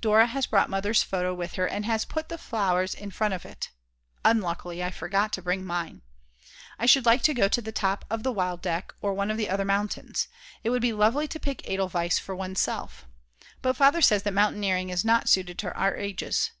Dora 0.00 0.26
has 0.28 0.46
brought 0.46 0.70
Mother's 0.70 1.02
photo 1.02 1.34
with 1.34 1.54
her 1.54 1.66
and 1.66 1.84
has 1.86 2.04
put 2.04 2.28
the 2.28 2.38
flowers 2.38 2.94
in 2.94 3.10
front 3.10 3.34
of 3.34 3.44
it; 3.44 3.70
unluckily 4.24 4.80
I 4.80 4.92
forgot 4.92 5.32
to 5.32 5.42
bring 5.42 5.64
mine. 5.64 6.02
I 6.78 6.86
should 6.86 7.04
like 7.04 7.22
to 7.22 7.34
go 7.34 7.48
to 7.48 7.60
the 7.60 7.72
top 7.72 8.04
of 8.08 8.22
the 8.22 8.32
Wildeck 8.32 8.94
or 9.00 9.12
one 9.12 9.28
of 9.28 9.36
the 9.38 9.50
other 9.50 9.64
mountains. 9.64 10.28
It 10.62 10.70
would 10.70 10.82
be 10.82 10.92
lovely 10.92 11.26
to 11.26 11.40
pick 11.40 11.68
Edelweiss 11.68 12.20
for 12.20 12.36
oneself. 12.36 13.06
But 13.60 13.76
Father 13.76 14.02
says 14.02 14.22
that 14.22 14.34
mountaineering 14.34 14.90
is 14.90 15.04
not 15.04 15.28
suited 15.28 15.58
to 15.58 15.74
our 15.74 15.96
ages. 15.96 16.52